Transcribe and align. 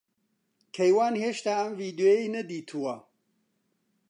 کەیوان 0.75 1.13
ھێشتا 1.23 1.53
ئەم 1.59 1.71
ڤیدیۆیەی 1.79 2.31
نەدیتووە. 2.35 2.95